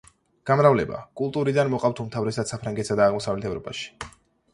[0.49, 3.93] გამრავლება: კულტურიდან, მოყავთ უმთავრესად საფრანგეთსა და აღმოსავლეთ ევროპაში.